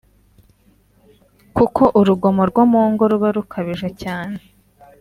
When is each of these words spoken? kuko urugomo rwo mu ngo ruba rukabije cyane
kuko 1.55 1.83
urugomo 1.99 2.41
rwo 2.49 2.63
mu 2.71 2.83
ngo 2.91 3.03
ruba 3.11 3.27
rukabije 3.35 3.89
cyane 4.01 4.39